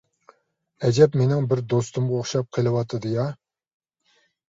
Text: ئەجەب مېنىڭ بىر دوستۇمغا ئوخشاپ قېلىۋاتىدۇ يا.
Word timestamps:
ئەجەب 0.87 1.19
مېنىڭ 1.21 1.45
بىر 1.53 1.63
دوستۇمغا 1.75 2.19
ئوخشاپ 2.25 2.53
قېلىۋاتىدۇ 2.59 3.15
يا. 3.21 3.31